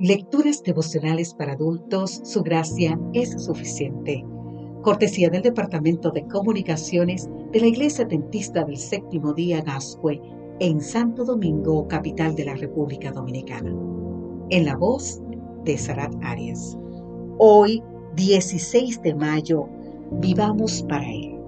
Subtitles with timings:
[0.00, 4.24] Lecturas devocionales para adultos, su gracia es suficiente.
[4.80, 10.18] Cortesía del Departamento de Comunicaciones de la Iglesia Dentista del Séptimo Día Gascue
[10.58, 13.76] en Santo Domingo, capital de la República Dominicana.
[14.48, 15.20] En la voz
[15.66, 16.78] de Sarat Arias.
[17.36, 17.82] Hoy,
[18.16, 19.68] 16 de mayo,
[20.12, 21.38] vivamos para Él.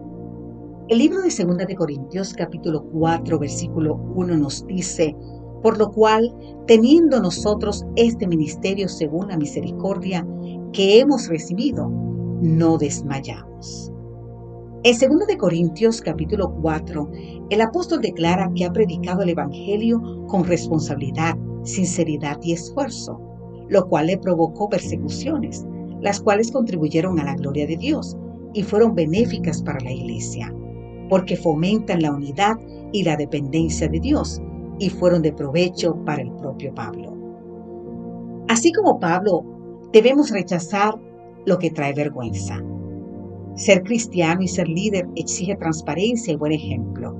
[0.88, 5.16] El libro de 2 de Corintios capítulo 4 versículo 1 nos dice,
[5.62, 6.34] por lo cual,
[6.66, 10.26] teniendo nosotros este ministerio según la misericordia
[10.72, 13.92] que hemos recibido, no desmayamos.
[14.84, 17.08] En 2 de Corintios capítulo 4,
[17.50, 23.20] el apóstol declara que ha predicado el Evangelio con responsabilidad, sinceridad y esfuerzo,
[23.68, 25.64] lo cual le provocó persecuciones,
[26.00, 28.16] las cuales contribuyeron a la gloria de Dios
[28.54, 30.52] y fueron benéficas para la iglesia,
[31.08, 32.56] porque fomentan la unidad
[32.92, 34.42] y la dependencia de Dios
[34.78, 37.16] y fueron de provecho para el propio Pablo.
[38.48, 39.44] Así como Pablo,
[39.92, 40.94] debemos rechazar
[41.46, 42.60] lo que trae vergüenza.
[43.54, 47.14] Ser cristiano y ser líder exige transparencia y buen ejemplo.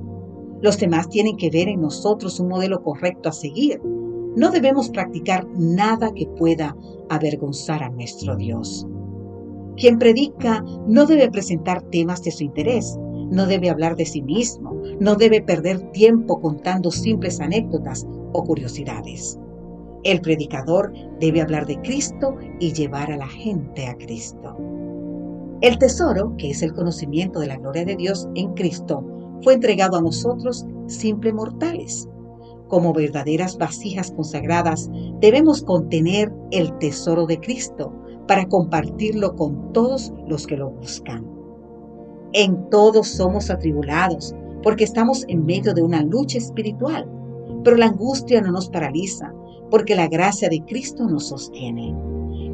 [0.61, 3.81] Los demás tienen que ver en nosotros un modelo correcto a seguir.
[4.35, 6.75] No debemos practicar nada que pueda
[7.09, 8.87] avergonzar a nuestro Dios.
[9.75, 12.97] Quien predica no debe presentar temas de su interés,
[13.31, 19.39] no debe hablar de sí mismo, no debe perder tiempo contando simples anécdotas o curiosidades.
[20.03, 24.57] El predicador debe hablar de Cristo y llevar a la gente a Cristo.
[25.61, 29.05] El tesoro, que es el conocimiento de la gloria de Dios en Cristo,
[29.41, 32.09] fue entregado a nosotros, simples mortales.
[32.67, 34.89] Como verdaderas vasijas consagradas,
[35.21, 37.93] debemos contener el tesoro de Cristo
[38.27, 41.32] para compartirlo con todos los que lo buscan.
[42.33, 47.07] En todos somos atribulados, porque estamos en medio de una lucha espiritual.
[47.63, 49.31] Pero la angustia no nos paraliza,
[49.69, 51.95] porque la gracia de Cristo nos sostiene.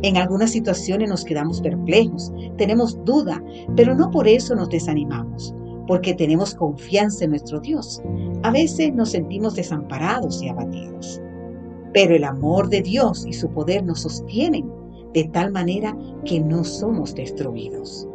[0.02, 3.41] En algunas situaciones nos quedamos perplejos, tenemos duda,
[3.78, 5.56] pero no por eso nos desanimamos,
[5.88, 8.01] porque tenemos confianza en nuestro Dios.
[8.44, 11.22] A veces nos sentimos desamparados y abatidos.
[11.94, 14.69] Pero el amor de Dios y su poder nos sostienen
[15.13, 18.09] de tal manera que no somos destruidos.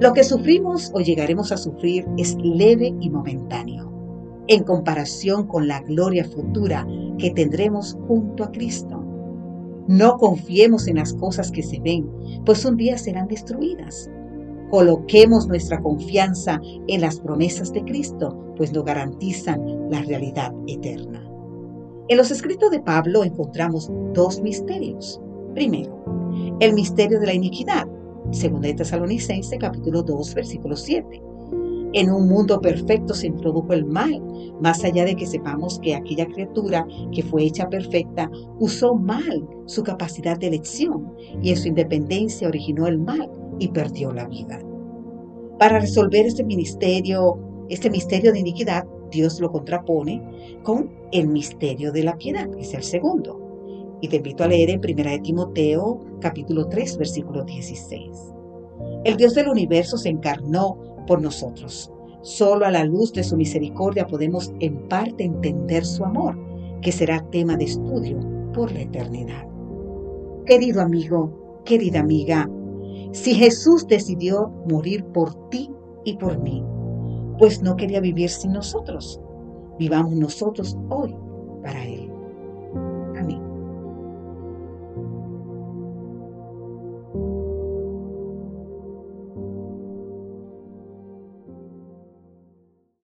[0.00, 3.92] Lo que sufrimos o llegaremos a sufrir es leve y momentáneo,
[4.48, 6.86] en comparación con la gloria futura
[7.18, 9.04] que tendremos junto a Cristo.
[9.88, 12.08] No confiemos en las cosas que se ven,
[12.44, 14.10] pues un día serán destruidas.
[14.70, 21.28] Coloquemos nuestra confianza en las promesas de Cristo, pues nos garantizan la realidad eterna.
[22.08, 25.20] En los escritos de Pablo encontramos dos misterios.
[25.54, 26.02] Primero,
[26.60, 27.86] el misterio de la iniquidad,
[28.32, 31.22] Segunda de Tesalonicense, capítulo 2, versículo 7.
[31.92, 34.22] En un mundo perfecto se introdujo el mal,
[34.62, 39.82] más allá de que sepamos que aquella criatura que fue hecha perfecta usó mal su
[39.82, 41.12] capacidad de elección
[41.42, 44.58] y en su independencia originó el mal y perdió la vida.
[45.58, 47.38] Para resolver este ministerio,
[47.68, 50.22] este misterio de iniquidad, Dios lo contrapone
[50.62, 53.41] con el misterio de la piedad, que es el segundo.
[54.02, 58.10] Y te invito a leer en 1 de Timoteo capítulo 3 versículo 16.
[59.04, 60.76] El Dios del universo se encarnó
[61.06, 61.90] por nosotros.
[62.22, 66.36] Solo a la luz de su misericordia podemos en parte entender su amor,
[66.80, 68.18] que será tema de estudio
[68.52, 69.46] por la eternidad.
[70.46, 72.50] Querido amigo, querida amiga,
[73.12, 75.70] si Jesús decidió morir por ti
[76.04, 76.64] y por mí,
[77.38, 79.20] pues no quería vivir sin nosotros.
[79.78, 81.14] Vivamos nosotros hoy
[81.62, 82.11] para Él.